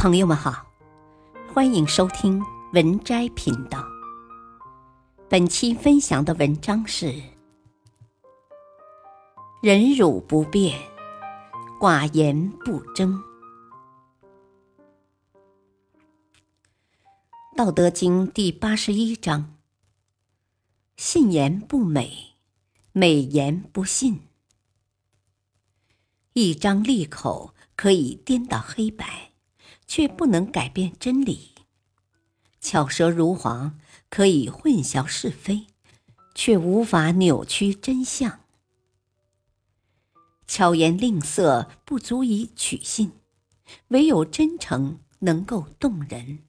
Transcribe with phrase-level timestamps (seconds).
[0.00, 0.66] 朋友们好，
[1.52, 3.86] 欢迎收听文摘频道。
[5.28, 7.22] 本期分享的文章是：
[9.60, 10.80] 忍辱不变，
[11.78, 13.12] 寡言不争。
[17.54, 19.54] 《道德经》第八十一章：
[20.96, 22.36] 信言不美，
[22.92, 24.22] 美言不信。
[26.32, 29.29] 一张利口可以颠倒黑白。
[29.90, 31.50] 却不能改变真理。
[32.60, 35.66] 巧舌如簧可以混淆是非，
[36.32, 38.38] 却无法扭曲真相。
[40.46, 43.10] 巧言令色不足以取信，
[43.88, 46.44] 唯有真诚能够动人。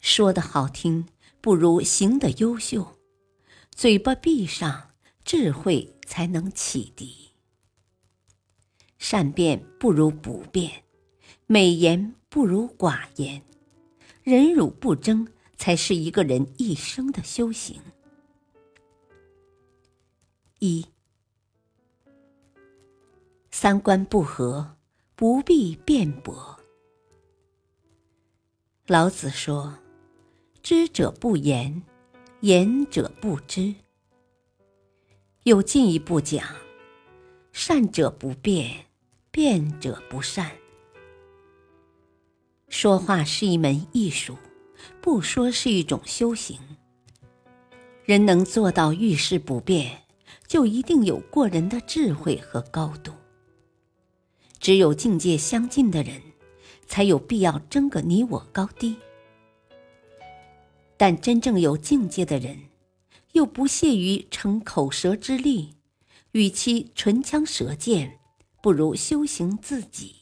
[0.00, 1.06] 说的好听
[1.40, 2.98] 不如行的优秀，
[3.70, 4.90] 嘴巴闭上，
[5.24, 7.30] 智慧才能启迪。
[8.98, 10.82] 善变不如不变。
[11.46, 13.42] 美言不如寡言，
[14.22, 17.80] 忍辱不争才是一个人一生的修行。
[20.60, 20.86] 一，
[23.50, 24.76] 三观不合，
[25.14, 26.58] 不必辩驳。
[28.86, 29.78] 老子说
[30.62, 31.82] ：“知者不言，
[32.40, 33.74] 言者不知。”
[35.44, 36.46] 又进一步讲
[37.52, 38.86] ：“善者不辩，
[39.30, 40.50] 辩者不善。”
[42.72, 44.38] 说话是一门艺术，
[45.02, 46.58] 不说是一种修行。
[48.06, 50.04] 人能做到遇事不变，
[50.48, 53.12] 就一定有过人的智慧和高度。
[54.58, 56.22] 只有境界相近的人，
[56.86, 58.96] 才有必要争个你我高低。
[60.96, 62.58] 但真正有境界的人，
[63.32, 65.74] 又不屑于逞口舌之力，
[66.30, 68.18] 与其唇枪舌剑，
[68.62, 70.21] 不如修行自己。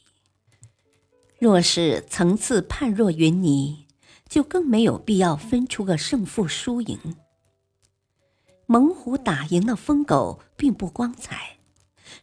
[1.41, 3.87] 若是层次判若云泥，
[4.29, 7.15] 就更没有必要分出个胜负输赢。
[8.67, 11.57] 猛虎打赢了疯狗，并不光彩；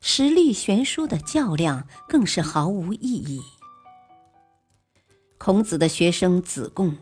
[0.01, 3.43] 实力悬殊的较量，更是毫无意义。
[5.37, 6.97] 孔子的学生子贡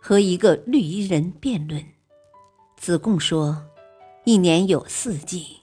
[0.00, 1.84] 和一个绿衣人辩论，
[2.78, 3.66] 子贡说
[4.24, 5.58] ：“一年有四季。”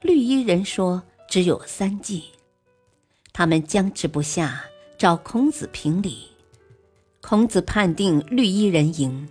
[0.00, 2.24] 绿衣人说：“只有三季。”
[3.34, 4.64] 他们僵持不下。
[4.98, 6.28] 找孔子评理，
[7.20, 9.28] 孔子判定绿衣人赢，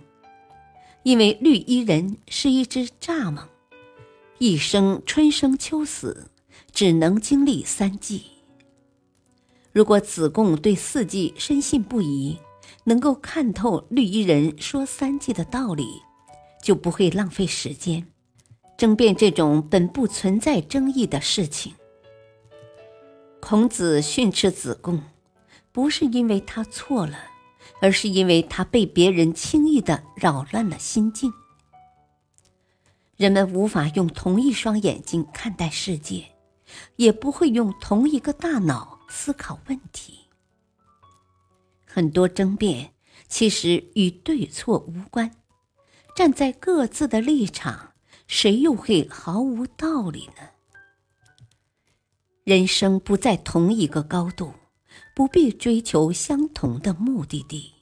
[1.02, 3.48] 因为绿衣人是一只蚱蜢，
[4.38, 6.30] 一生春生秋死，
[6.70, 8.22] 只能经历三季。
[9.72, 12.38] 如果子贡对四季深信不疑，
[12.84, 16.00] 能够看透绿衣人说三季的道理，
[16.62, 18.06] 就不会浪费时间
[18.78, 21.74] 争辩这种本不存在争议的事情。
[23.40, 25.02] 孔子训斥子贡。
[25.76, 27.18] 不是因为他错了，
[27.82, 31.30] 而是因为他被别人轻易的扰乱了心境。
[33.18, 36.32] 人们无法用同一双眼睛看待世界，
[36.96, 40.20] 也不会用同一个大脑思考问题。
[41.84, 42.94] 很多争辩
[43.28, 45.30] 其实与对错无关，
[46.14, 47.92] 站在各自的立场，
[48.26, 50.48] 谁又会毫无道理呢？
[52.44, 54.54] 人生不在同一个高度。
[55.16, 57.72] 不必追求相同的目的地。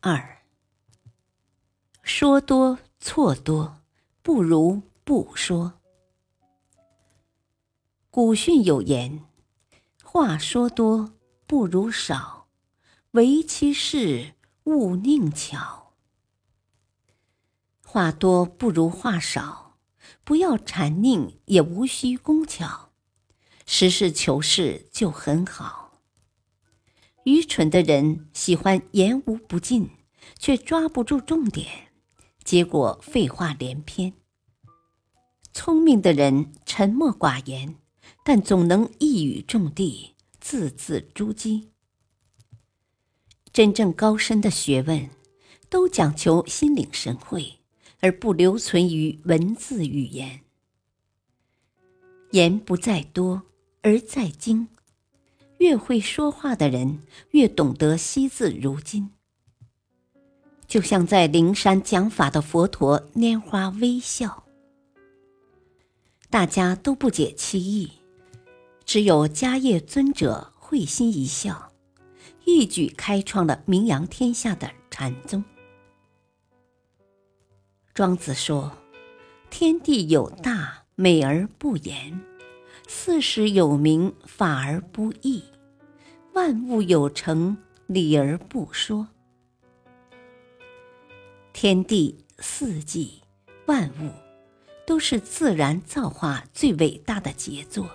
[0.00, 0.38] 二，
[2.02, 3.82] 说多错多，
[4.22, 5.74] 不如不说。
[8.10, 9.22] 古训有言
[10.02, 11.12] ：“话说多
[11.46, 12.46] 不如少，
[13.10, 14.32] 唯其事
[14.64, 15.92] 勿佞巧。”
[17.84, 19.76] 话多不如话少，
[20.24, 22.91] 不要谄佞，也无需工巧。
[23.66, 26.00] 实事求是就很好。
[27.24, 29.90] 愚蠢的人喜欢言无不尽，
[30.38, 31.92] 却抓不住重点，
[32.42, 34.12] 结果废话连篇。
[35.52, 37.76] 聪明的人沉默寡言，
[38.24, 41.68] 但总能一语中的，字字珠玑。
[43.52, 45.10] 真正高深的学问，
[45.68, 47.60] 都讲求心领神会，
[48.00, 50.40] 而不留存于文字语言。
[52.32, 53.42] 言不在多。
[53.82, 54.68] 而在精，
[55.58, 57.02] 越会说话的人，
[57.32, 59.10] 越懂得惜字如金。
[60.68, 64.44] 就像在灵山讲法的佛陀拈花微笑，
[66.30, 67.90] 大家都不解其意，
[68.84, 71.72] 只有迦叶尊者会心一笑，
[72.44, 75.44] 一举开创了名扬天下的禅宗。
[77.92, 78.72] 庄子说
[79.50, 82.18] ：“天地有大，美而不言。”
[82.86, 85.42] 四时有名，法而不议，
[86.34, 87.56] 万物有成，
[87.86, 89.08] 理而不说。
[91.52, 93.22] 天地、四季、
[93.66, 94.10] 万物，
[94.86, 97.88] 都是自然造化最伟大的杰作。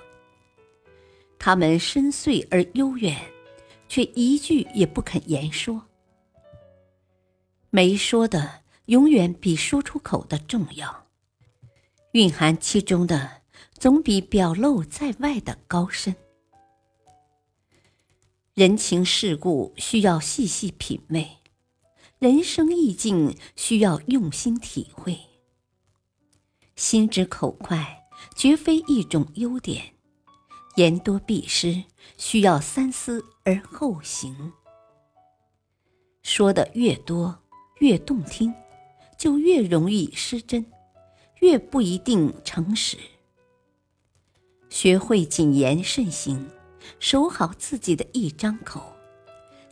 [1.40, 3.18] 它们深邃而悠远，
[3.88, 5.84] 却一句也不肯言说。
[7.70, 11.06] 没说的，永远比说出口的重要。
[12.14, 13.42] 蕴含其中的，
[13.78, 16.16] 总比表露在外的高深。
[18.54, 21.38] 人情世故需要细细品味，
[22.18, 25.20] 人生意境需要用心体会。
[26.76, 29.94] 心直口快绝非一种优点，
[30.76, 31.84] 言多必失，
[32.18, 34.54] 需要三思而后行。
[36.24, 37.44] 说的越多，
[37.80, 38.54] 越动听，
[39.18, 40.66] 就越容易失真，
[41.42, 42.98] 越不一定诚实。
[44.80, 46.48] 学会谨言慎行。
[47.00, 48.94] 守好自己的一张口，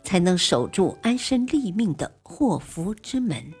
[0.02, 3.54] 才能守住安身立命的祸福之门。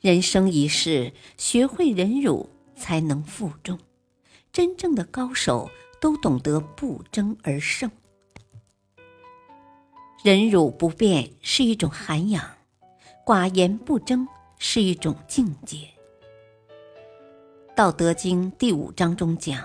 [0.00, 3.76] 人生一世，学会忍辱，才能负重。
[4.52, 5.68] 真正的高手
[6.00, 7.90] 都懂得不争而胜。
[10.22, 12.48] 忍辱不变是一种涵养，
[13.26, 14.28] 寡言不争
[14.60, 15.78] 是一种境界。
[17.76, 19.60] 《道德经》第五章中讲。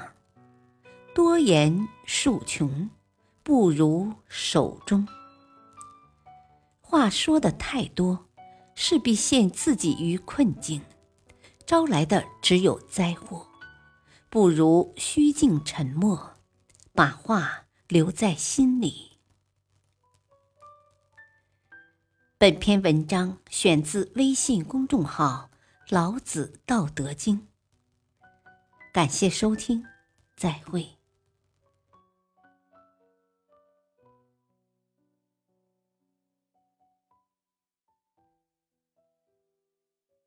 [1.14, 2.90] 多言数穷，
[3.44, 5.08] 不如守中。
[6.82, 8.26] 话说的太多，
[8.74, 10.82] 势必陷自己于困境，
[11.68, 13.46] 招来的只有灾祸。
[14.28, 16.32] 不如虚静沉默，
[16.94, 19.20] 把话留在心里。
[22.40, 25.52] 本篇文章选自微信公众号
[25.96, 27.38] 《老子道德经》。
[28.92, 29.86] 感谢收听，
[30.36, 30.99] 再会。